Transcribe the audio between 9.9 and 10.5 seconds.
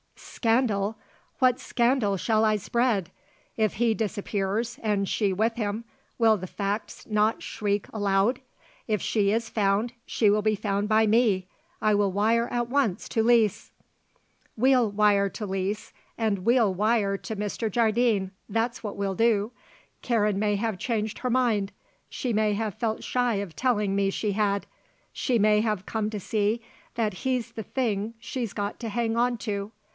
she will